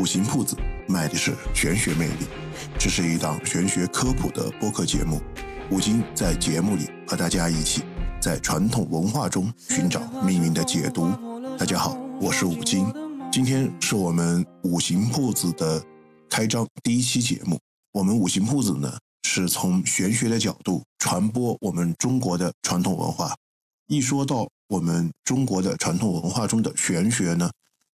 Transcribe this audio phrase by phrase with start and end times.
[0.00, 0.56] 五行铺子
[0.88, 2.26] 卖的是玄学魅力，
[2.78, 5.20] 这是一档玄学科普的播客节目。
[5.70, 7.82] 五金在节目里和大家一起
[8.18, 11.10] 在传统文化中寻找命运的解读。
[11.58, 12.86] 大家好，我是五金，
[13.30, 15.84] 今天是我们五行铺子的
[16.30, 17.60] 开张第一期节目。
[17.92, 18.90] 我们五行铺子呢，
[19.24, 23.36] 是从玄学的角度传播我们中国的传统文化。
[23.88, 27.50] 一说到我们中国的传统文化中的玄学呢，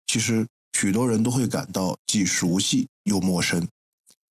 [0.06, 0.46] 其实。
[0.78, 3.66] 许多人都会感到既熟悉又陌生。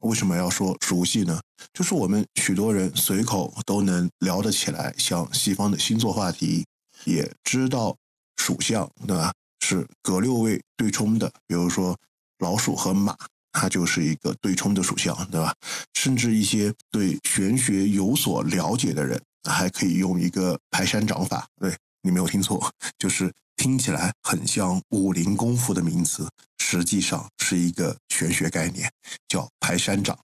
[0.02, 1.42] 为什么要说熟悉呢？
[1.74, 6.64] 就是我们许多人随口都能聊得起来，像西方的星座话题，
[7.06, 7.98] 也知道
[8.38, 9.34] 属相，对吧？
[9.62, 11.28] 是隔六位对冲的。
[11.48, 11.98] 比如说
[12.38, 13.18] 老鼠和马，
[13.52, 15.52] 它就是一个对冲的属相，对吧？
[15.96, 21.48] 甚至一些对玄学有所了解的人，还可以用一个排山掌法。
[21.60, 23.34] 对你没有听错，就是。
[23.58, 28.92] 听起来很像武林功夫的名词，实际上是一个玄学概念，
[29.28, 30.18] 叫排山掌。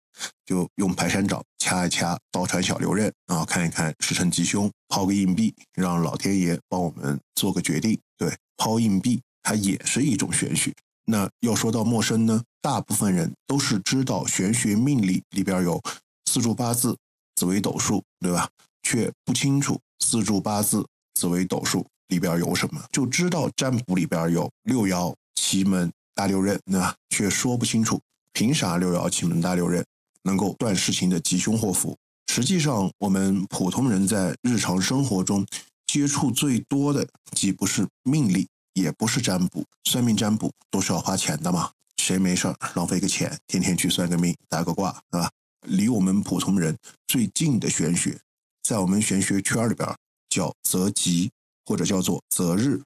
[0.46, 8.00] 就用排山掌掐一掐刀船小流刃啊，看一看时辰吉凶，抛个硬币，让老天爷帮我们做个决定。
[8.18, 10.72] 对，抛硬币它也是一种玄学。
[11.06, 15.82] 那要说到陌生呢，大部分人都是知道玄学命理里边有
[16.30, 16.96] 四柱八字、
[17.36, 18.48] 紫微斗数，对吧？
[18.84, 21.88] 却不清楚四柱八字、紫微斗数。
[22.12, 22.84] 里边有什么？
[22.92, 28.00] 就知道占卜里边有六爻、奇门、大六壬，那却说不清楚
[28.34, 29.84] 凭啥六爻、奇门、大六壬
[30.24, 31.98] 能够断事情的吉凶祸福。
[32.28, 35.46] 实际上，我们普通人在日常生活中
[35.88, 39.64] 接触最多的，既不是命理，也不是占卜。
[39.86, 41.72] 算命占卜都是要花钱的嘛？
[41.98, 45.30] 谁没事儿浪费个钱，天天去算个命、打个卦，是吧？
[45.68, 48.20] 离我们普通人最近的玄学，
[48.64, 49.88] 在我们玄学圈里边
[50.30, 51.32] 叫择吉。
[51.66, 52.82] 或者叫做择日，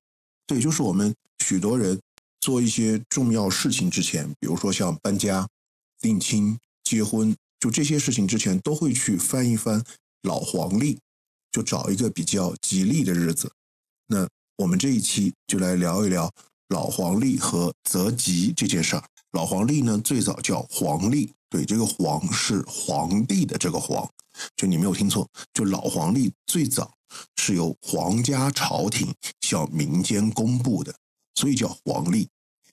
[0.45, 1.99] 对就是我们许多人
[2.41, 5.47] 做一些重要事情之前，比如说像搬家、
[5.99, 9.83] 定亲、结婚，就这些事情之前，都会去翻一翻
[10.23, 10.99] 老黄历，
[11.51, 13.51] 就找一个比较吉利的日子。
[14.07, 14.27] 那
[14.57, 16.31] 我们这一期就来聊一聊
[16.69, 19.03] 老黄历和择吉这件事儿。
[19.31, 24.09] 老黄历呢，最早叫黄历，对，这个黄是皇帝的这个黄，
[24.55, 26.94] 就你没有听错，就老黄历最早。
[27.35, 30.93] 是由皇家朝廷向民间公布的，
[31.35, 32.27] 所以叫皇历。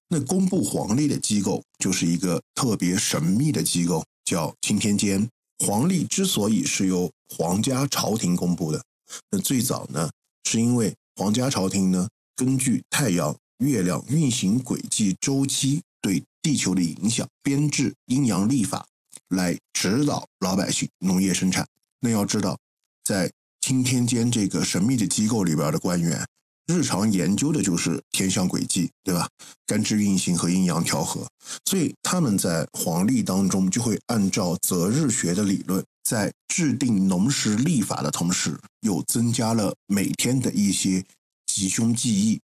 [0.08, 5.28] 那公布皇历的机构就是一个特别神秘的机构，叫钦天监。
[5.58, 8.82] 皇历之所以是由皇家朝廷公布的，
[9.30, 10.10] 那最早呢，
[10.44, 18.84] 是因为皇家朝廷呢，根据太阳、月亮运行轨迹周期对地球的影响，编制阴阳历法，
[19.28, 21.66] 来指导老百姓农业生产。
[22.00, 22.58] 那要知道，
[23.04, 23.30] 在
[23.62, 26.26] 钦天监这个神秘的机构里边的官员，
[26.66, 29.28] 日常研究的就是天象轨迹，对吧？
[29.64, 31.26] 干支运行和阴阳调和，
[31.64, 41.04] 所以他们在黄历当中就会按照择日学的理论，在制定农时历法的同时，又增加了每天的一些
[41.46, 42.40] 吉凶记忆。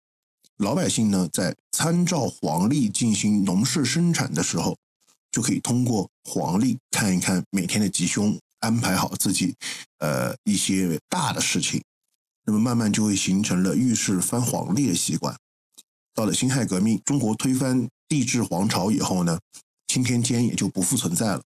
[0.59, 4.77] 老百姓呢，在参照黄历进行农事生产的时候，
[5.33, 8.39] 就可以通过黄历看一看每天的吉凶。
[8.61, 9.55] 安排好自己，
[9.99, 11.83] 呃，一些大的事情，
[12.45, 15.37] 那么慢慢就会形成了遇事翻黄历的习惯。
[16.15, 19.39] 到了辛亥革命，中国推翻帝制皇朝以后呢，
[19.87, 21.43] 钦天监也就不复存在了。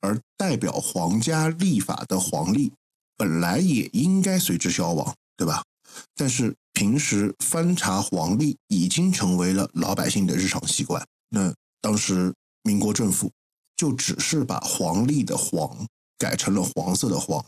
[0.00, 2.72] 而代表皇家立法的黄历，
[3.16, 5.62] 本来也应该随之消亡，对吧？
[6.14, 11.04] 但是平时翻查黄历已经成为了老百姓的日常习惯。
[11.30, 13.30] 那当时民国政府
[13.76, 15.86] 就只是把黄历的黄。
[16.18, 17.44] 改成了黄色的黄，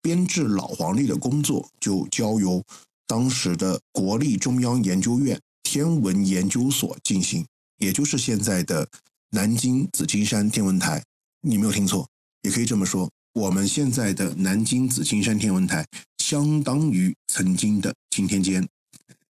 [0.00, 2.62] 编制老黄历的工作就交由
[3.06, 7.44] 当时的国立中央研究院天文研究所进行，
[7.78, 8.88] 也就是现在的
[9.30, 11.02] 南京紫金山天文台。
[11.40, 12.08] 你没有听错，
[12.42, 15.84] 也可以这么说，我们现在的南京紫金山天文台
[16.18, 18.66] 相当于曾经的钦天监。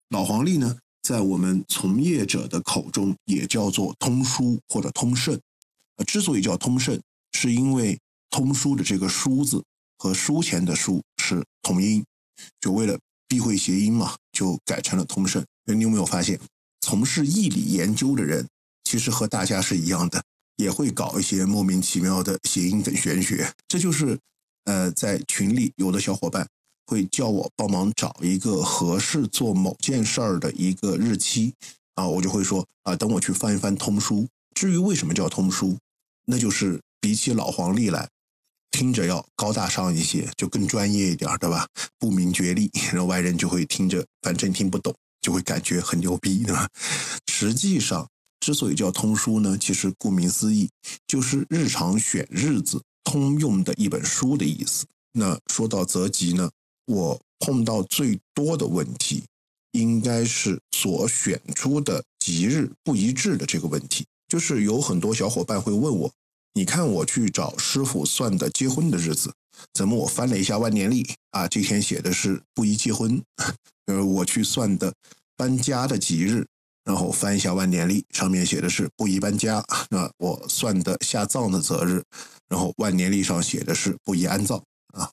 [0.09, 5.39] 老黄历呢，在我们从业者的口中也叫做通书或者通胜。
[6.07, 7.01] 之所以叫通胜，
[7.33, 7.99] 是因为。
[8.33, 9.63] 通书的这个“书”字
[9.99, 12.03] 和书前的“书”是同音，
[12.61, 12.99] 就为了
[13.29, 15.45] 避讳谐音嘛，就改成了通胜。
[15.67, 16.41] 你有没有发现，
[16.81, 18.49] 从事义理研究的人，
[18.85, 20.21] 其实和大家是一样的，
[20.57, 23.53] 也会搞一些莫名其妙的谐音梗玄学。
[23.69, 24.19] 这就是，
[24.65, 26.49] 呃，在群里有的小伙伴
[26.87, 31.53] 会叫我帮忙找一个合适做某件事儿的一个日期
[31.95, 34.27] 啊，我就会说啊，等我去翻一翻通书。
[34.55, 35.77] 至于为什么叫通书，
[36.25, 38.09] 那就是比起老黄历来。
[38.73, 41.69] 听着要高大上一些，就更专业一点，对吧？
[41.99, 46.69] 不明觉厉， 然后外人就会听着，反正听不懂，就会感觉很牛逼，对吧？
[47.31, 48.09] 实际上
[48.41, 50.69] 之所以叫通书呢，其实顾名思义，
[51.07, 54.85] 就是日常选日子通用的一本书的意思。
[55.13, 56.51] 那说到择吉呢，
[56.87, 59.23] 我碰到最多的问题，
[59.73, 64.05] 应该是所选出的吉日不一致的这个问题。
[64.29, 66.11] 就是有很多小伙伴会问我，
[66.55, 69.33] 你看我去找师傅算的结婚的日子，
[69.73, 73.23] 怎么我翻了一下万年历啊，这天写的是不宜结婚。
[73.87, 74.93] 呃， 我去算的
[75.37, 76.47] 搬家的吉日。
[76.85, 79.65] 然后翻一下万年历，上面写的是不宜搬家。
[79.91, 82.03] 那我算的下葬的择日，
[82.49, 84.61] 然后万年历上写的是不宜安葬
[84.93, 85.09] 啊。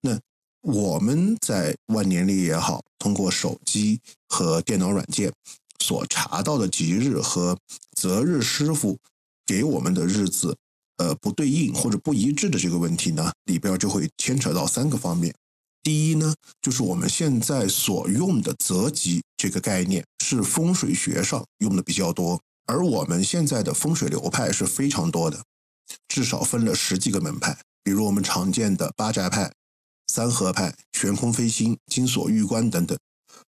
[0.00, 0.18] 那
[0.62, 5.30] 我们在万年历也好，通过手机和电脑软件
[5.78, 7.54] 所查到的吉日和
[7.94, 8.96] 择日师傅
[9.44, 10.56] 给我们的日子，
[11.00, 15.34] 呃，不对应或者不一致的这个问题呢，里边就会牵扯到三个方面。
[15.82, 25.42] 第一呢，就是我们现在所用的择吉这个概念是风水学上用的比较多，而我们现在的风水流派是非常多的，
[26.06, 29.50] 至少分了十几个门派，比如我们常见的八宅派、
[30.08, 32.98] 三合派、悬空飞星、金锁玉关等等。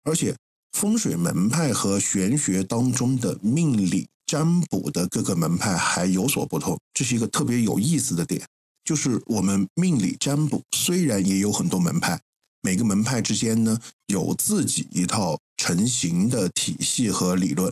[0.05, 0.33] 而且
[0.71, 8.41] 风水门派和玄学当中的命理占卜的各个门派还有所不同，这是一个特别有意思的点。
[8.85, 12.17] 就是我们命理占卜虽然也有很多门派，
[12.61, 17.69] 每个门派之间呢有自己一套成型的体系和理论，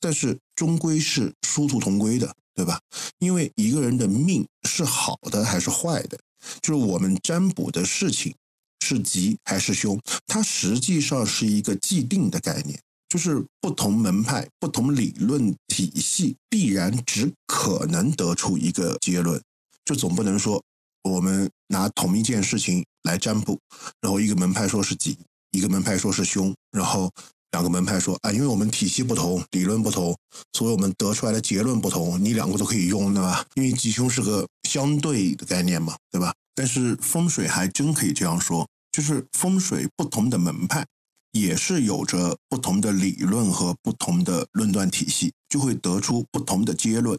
[0.00, 2.80] 但是终归是殊途同归的，对吧？
[3.18, 6.18] 因为一个人的命是好的还是坏的，
[6.62, 8.34] 就是我们占卜的事情
[8.82, 12.80] 是吉还是凶，它实际上是一个既定的概念，
[13.10, 19.38] 就是不同门派、不同理论体系必然只可能得出一个结论。
[19.84, 20.62] 就总不能说
[21.02, 23.58] 我们拿同一件事情来占卜，
[24.00, 25.18] 然后一个门派说是吉，
[25.50, 27.10] 一个门派说是凶，然后
[27.50, 30.16] 两个门派说啊，因为我们体系不同，理论不同，
[30.52, 33.44] 所以我们得出来的结论不同，你两个都可以用，对吧？
[33.54, 36.32] 因为吉凶是个相对的概念嘛，对吧？
[36.54, 40.86] 但是风水还真可以这样说，就是风水不同的门派
[41.32, 47.18] 也是有着不同的理论和不同的论断体系，就会得出不同的结论。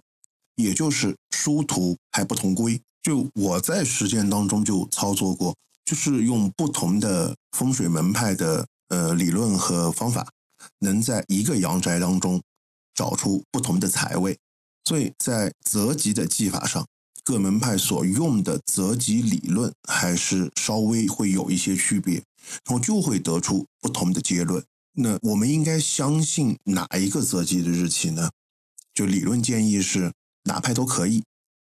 [0.55, 2.79] 也就是殊途还不同归。
[3.01, 5.55] 就我在实践当中就操作过，
[5.85, 10.27] 就是用不同的风水门派的呃理论和方法，
[10.79, 12.39] 能在一个阳宅当中
[12.93, 14.37] 找出不同的财位。
[14.83, 16.85] 所以在择吉的技法上，
[17.23, 22.21] 各门派所用的择吉理论还是稍微会有一些区别，
[22.65, 24.63] 然后就会得出不同的结论。
[24.93, 28.29] 那我们应该相信哪一个择吉的日期呢？
[28.93, 30.11] 就理论建议是。
[30.45, 31.21] 哪派都可以，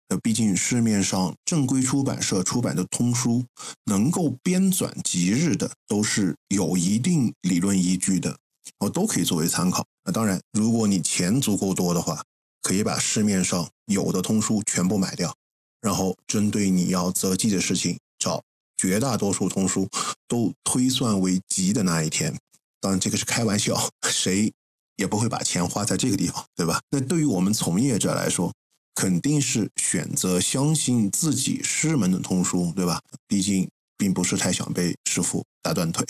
[0.08, 3.44] 那，毕竟市面上正规出版社出版的通书，
[3.86, 8.38] 能够编纂吉日的，都是有一定理论依据的，然
[8.82, 9.84] 后都可以作为参考。
[10.06, 12.24] 那当然，如果你钱足够多的话，
[12.62, 15.36] 可以把市面上有的通书全部买掉，
[15.82, 18.44] 然后针对你要择吉的事情，找
[18.78, 19.90] 绝大多数通书
[20.28, 22.36] 都推算为吉的那一天。
[22.80, 24.52] 当然，这个是开玩笑， 谁
[24.96, 26.80] 也不会把钱花在这个地方，对吧？
[26.90, 28.54] 那对于我们从业者来说，
[28.96, 33.00] 肯定是选择相信自己师门的通书，对吧？
[33.28, 36.06] 毕竟并不是太想被师傅打断腿。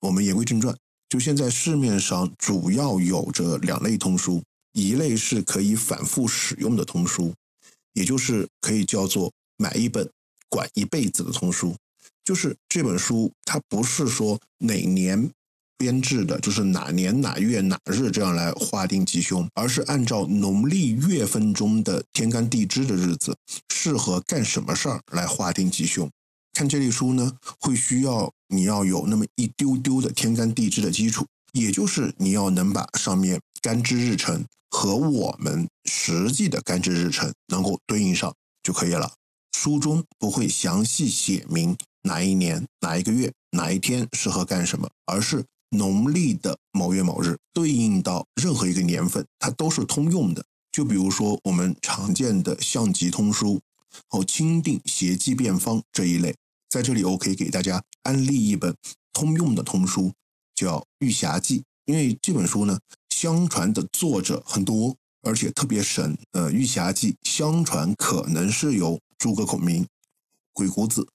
[0.00, 0.76] 我们言归正传，
[1.08, 7.34] 就现在市面上主要有着两类通书，一类是可以反复使用的通书，
[7.94, 10.08] 也就是可以叫做买一本
[10.48, 11.74] 管一辈子的通书，
[12.28, 15.30] 就是这本书它不是说哪年。
[15.78, 23.32] 编制的就是哪年哪月哪日这样来划定吉凶，而是按照农历月份中的天干地支的日子，
[23.72, 26.10] 适合干什么事儿来划定吉凶。
[26.52, 39.12] 看这类书呢，会需要你要有那么一丢丢的天干地支的基础，也就是你要能把上面干支日程和我们实际的干支日程能够对应上就可以了。
[39.60, 45.44] 书中不会详细写明哪一年哪一个月哪一天适合干什么，而是。
[45.70, 50.42] 农历的某月某日对应到任何一个年份，它都是通用的。
[50.72, 53.60] 就比如说我们常见的象吉通书，
[54.08, 56.34] 哦，钦定邪忌变方这一类，
[56.70, 58.74] 在这里我可以给大家安利一本
[59.12, 60.10] 通用的通书，
[60.54, 61.58] 叫《玉匣记》。
[61.84, 62.78] 因为这本书呢，
[63.10, 66.16] 相传的作者很多，而且特别神。
[66.32, 69.86] 呃，《玉匣记》相传可能是由诸葛孔明、
[70.52, 71.06] 鬼谷子。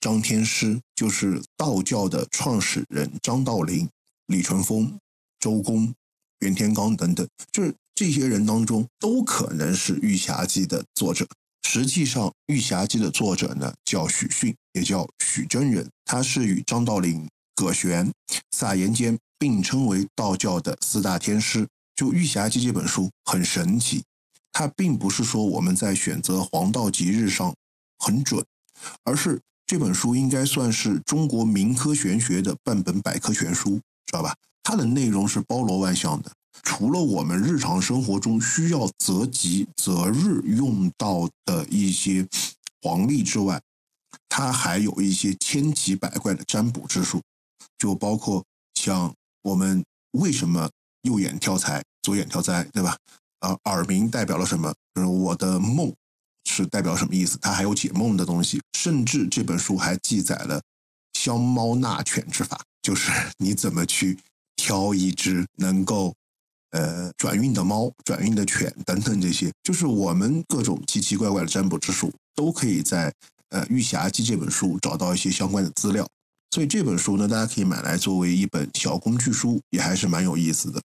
[0.00, 3.88] 张天师就是道教的创始人，张道陵、
[4.26, 4.96] 李淳风、
[5.40, 5.92] 周公、
[6.40, 11.26] 袁天罡等等，就是这些人当中都可能是《玉匣记》的作者。
[11.66, 18.10] 实际上，《玉匣记》的作者呢叫许逊，也叫许真人，他是与张道陵、葛玄、
[18.52, 24.04] 撒盐间并称为道教的四大天师，就《玉匣记》这本书很神奇，
[24.52, 27.54] 它并不是说我们在选择黄道吉日上
[27.98, 28.44] 很准，
[29.04, 34.34] 而是这本书应该算是中国民科玄学的半本百科全书，知道吧？
[34.62, 42.26] 它的内容是包罗万象的，除了我们日常生活中需要择吉择日用到的一些
[42.82, 43.60] 黄历之外，
[44.28, 47.20] 它还有一些千奇百怪的占卜之术，
[47.78, 50.68] 就包括像我们为什么
[51.02, 51.82] 右眼跳财。
[52.00, 52.96] 左眼跳灾，对吧？
[53.40, 54.72] 啊，耳鸣代表了什么？
[54.94, 55.92] 就是我的梦
[56.44, 57.38] 是代表什么意思？
[57.40, 60.60] 它还有解梦的东西，甚至这本书还记载了
[61.12, 64.18] 消猫纳犬之法，就是 你怎么去
[64.56, 66.14] 挑一只能够
[66.70, 73.12] 呃转运的猫、转运的犬等等这些，就是我们各种奇奇怪怪的占卜之术，都可以在
[73.50, 76.06] 呃《玉匣记》这本书找到一些相关的资料。
[76.50, 80.80] 所以这本书呢，大家可以买来作为一本小工具书，也还是蛮有意思的。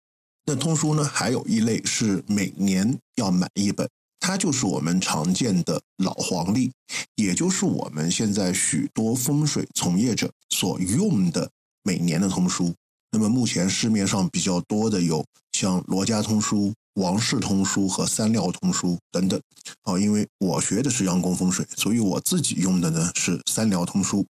[0.46, 6.72] 那通书呢，还有一类是每年要买一本，它就是我们常见的老黄历，
[7.16, 11.50] 也就是我们现在许多风水从业者所用的
[11.84, 12.74] 每年的通书。
[13.12, 19.40] 那么目前市面上比较多的有像罗家通书、王氏通书和三料通书等等。
[19.84, 24.26] 哦，因为我学的是阳宫风水，所以我自己用的呢是三料通书。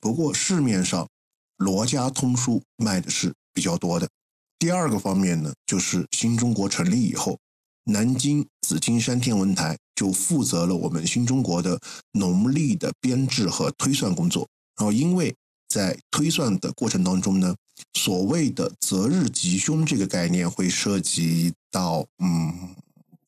[0.00, 1.06] 不过市面上
[1.58, 4.08] 罗家通书卖的是比较多的。
[4.58, 7.38] 第二个方面呢，就是新中国成立以后，
[7.84, 11.80] 南京紫金山天文台就负责了我们新中国的
[12.12, 14.48] 农历的编制和推算工作。
[14.76, 15.32] 然后，因为
[15.68, 17.54] 在推算的过程当中呢，
[17.92, 22.74] 所谓的择日吉凶这个概念会涉及到，嗯，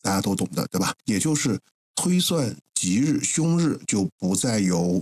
[0.02, 0.92] 大家都懂的，对吧？
[1.04, 1.60] 也就是
[1.94, 5.00] 推算吉日凶日就不再由，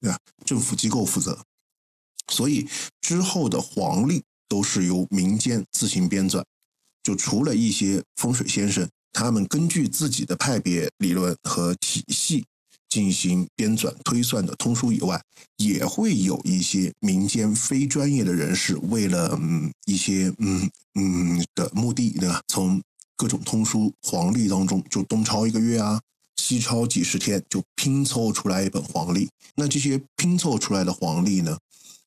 [0.00, 0.18] 对吧？
[0.44, 1.44] 政府机构负责，
[2.32, 2.66] 所以
[3.00, 4.24] 之后的黄历。
[4.52, 6.44] 都是由民间自行编纂，
[7.02, 12.44] 就除了一些风水先生，他们根据自己的派别理论和体系
[12.86, 15.18] 进行编纂推算的通书以外，
[15.56, 22.42] 也会有一些民间非专业的人士，为了嗯一些嗯嗯的目的，对吧？
[22.48, 22.78] 从
[23.16, 25.98] 各种通书黄历当中，就东抄一个月啊，
[26.36, 29.30] 西抄几十天，就拼凑出来一本黄历。
[29.54, 31.56] 那这些拼凑出来的黄历呢？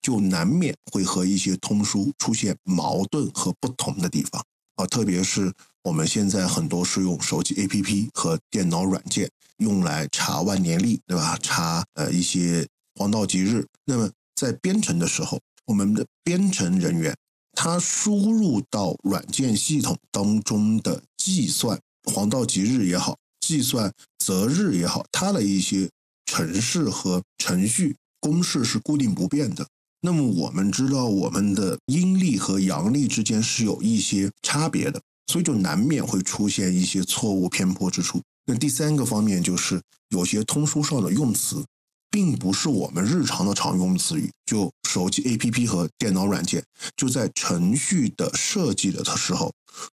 [0.06, 4.40] 就难免会和一些通书出现矛盾和不同的地方
[4.76, 11.36] 啊，特别是我们现在很多是用手机 APP 和电脑软件用来查万年历，对吧？
[11.42, 13.66] 查呃一些黄道吉日。
[13.84, 17.16] 那么在编程的时候，我们的编程人员
[17.54, 25.90] 他输入到软件系统当中的计算黄道吉日也好，计算择日也好，它的一些
[26.28, 29.66] 程式和程序公式是固定不变的。
[30.06, 38.22] 那么我们知道，我们的阴历和阳历之间是有一些差别的，所以就难免会出现一些错误偏颇之处。
[38.46, 41.66] 那第三个方面就是，有些通书上的用词，
[42.12, 44.30] 并不是我们日常的常用词语。
[44.46, 46.64] 就手机 APP 和电脑软件，
[46.96, 49.52] 就在程序的设计的时候，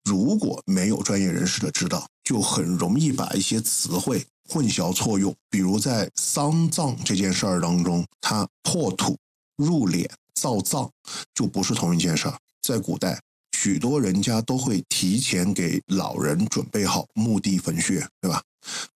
[0.05, 5.35] 如果没有专业人士的指导，就很容易把一些词汇混淆错用。
[5.51, 9.15] 比如在丧葬这件事儿当中，它破土。
[9.59, 10.91] 入殓造葬
[11.35, 12.39] 就不是同一件事儿。
[12.63, 13.21] 在古代，
[13.57, 18.43] 许多人家都会提前给老人准备好墓地坟穴，对吧？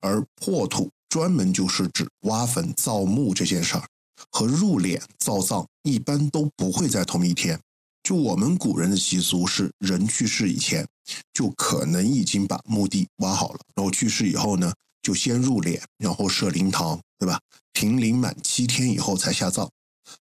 [0.00, 3.84] 而破土专门就是指挖坟造墓这件事儿，
[4.30, 7.58] 和入殓造葬一般都不会在同一天。
[8.02, 10.86] 就我们古人的习俗是，人去世以前，
[11.32, 17.40] 就可能已经把墓地挖好了，然后去世以后呢，就先入殓，然后设灵堂，对吧？
[17.72, 19.70] 停灵满七天以后才下葬。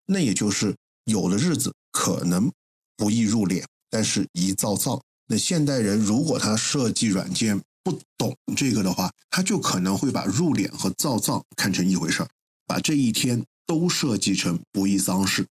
[0.05, 2.51] 那也就是有的日子可能
[2.97, 5.01] 不易入殓，但是宜造葬。
[5.27, 12.29] 那现代人如果他设计软件不懂这个的话，他就可能会把入殓和造葬看成一回事儿，
[12.67, 15.47] 把这一天都设计成不易丧事，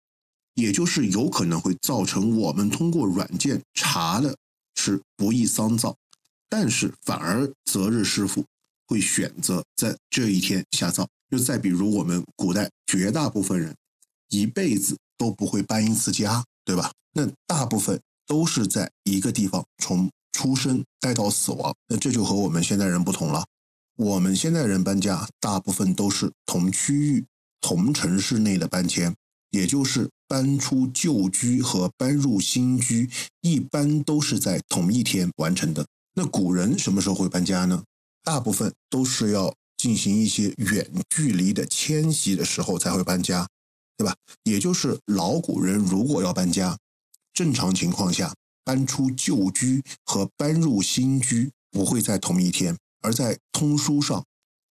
[0.56, 4.36] 也就是有可能会造成我们通过软件查的
[4.76, 5.96] 是不易丧葬，
[6.50, 8.44] 但是反而择日师傅
[8.88, 11.08] 会选择在这一天下葬。
[11.30, 13.76] 就再比如我们古代绝大部分人。
[14.30, 16.92] 一辈子都不会搬一次家，对吧？
[17.14, 21.74] 那大部分都是在一个地方，从出生待到死亡。
[21.88, 23.46] 那这就和我们现代人不同了。
[23.96, 27.26] 我们现代人搬家，大部分都是同区域、
[27.62, 29.16] 同城市内的搬迁，
[29.50, 33.10] 也就是搬出旧居和搬入新居，
[33.42, 35.86] 一般都是在同一天完成的。
[36.14, 37.84] 那古人什么时候会搬家呢？
[38.24, 43.48] 大部分都是要进行一些远距离的迁徙的时候才会搬家。
[43.98, 44.16] 对吧？
[44.44, 46.78] 也就是老古人如果要搬家，
[47.34, 54.24] 正常情况下搬出旧居和搬入新居不会在同一天，而在通书上，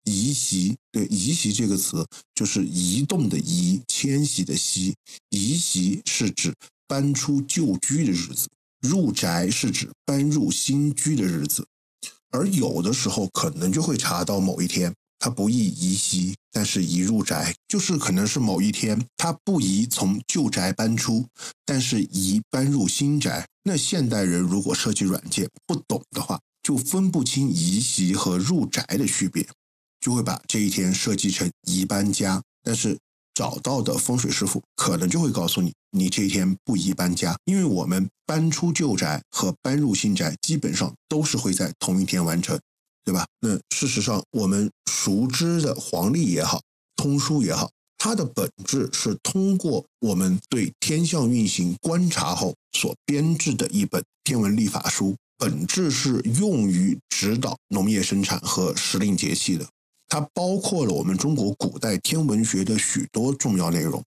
[0.05, 4.95] 移席对移席这个词就是移动的移，迁徙的徙，
[5.29, 6.55] 移席是指
[6.87, 8.47] 搬出旧居的日子，
[8.79, 11.67] 入宅是指搬入新居的日子，
[12.31, 14.93] 而有的时候可能就会查到某一天。
[15.19, 21.27] 他不宜移席，但是移入宅，就是可能是某一天他不宜从旧宅搬出，
[21.65, 23.45] 但是宜搬入新宅。
[23.63, 29.45] 那现代人如果设计软件不懂的话，就分不清移席和入宅的区别，
[29.99, 32.41] 就会把这一天设计成移搬家。
[32.63, 32.97] 但是
[33.33, 42.59] 找到的风水师傅可能就会告诉你，你这一天不宜搬家，因为我们搬出旧宅和搬入新宅基本上都是会在同一天完成。
[43.03, 43.25] 对吧？
[43.39, 46.61] 那事实上，我们熟知的黄历也好，
[46.95, 59.67] 通书也好，它的本质是通过我们对天象运行观察后所编制的一本天文历法书，本质是用于指导农业生产和时令节气的。
[60.07, 64.03] 它包括了我们中国古代天文学的许多重要内容，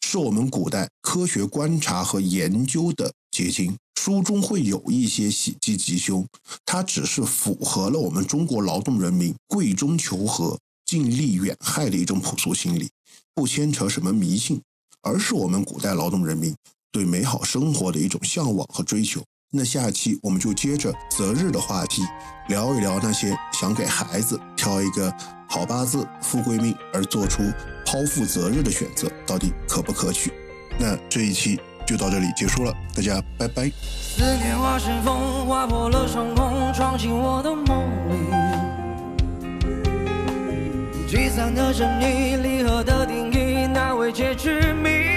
[0.00, 3.76] 是我们古代科学观察和研究的结晶。
[4.00, 6.26] 书中会有一些喜忌吉凶，
[6.66, 12.90] 它只是符合了我们中国劳动人民贵中求和、尽力远害的一种朴素心理，
[13.34, 14.60] 不牵扯什么迷信，
[15.00, 16.54] 而是我们古代劳动人民
[16.92, 19.24] 对美好生活的一种向往和追求。
[19.56, 22.02] 那下期我们就接着择日的话题，
[22.48, 25.14] 聊一聊那些想给孩子挑一个
[25.48, 27.44] 好八字、富贵命而做出
[27.86, 30.32] 剖腹择日的选择，到底可不可取？
[30.78, 31.60] 那这一期。
[31.86, 33.70] 就到这里结束了，大家拜拜。
[33.92, 38.14] 思念化成风，划破了伤口，闯进我的梦里。
[41.06, 44.48] 聚散的真意，离合的定义，难为结局
[44.82, 45.13] 谜。